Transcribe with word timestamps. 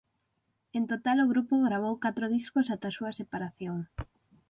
En 0.77 0.83
total 0.91 1.17
o 1.23 1.29
grupo 1.31 1.65
gravou 1.67 2.01
catro 2.05 2.25
discos 2.35 2.67
ata 2.75 2.85
a 2.89 2.95
súa 2.97 3.11
separación. 3.19 3.77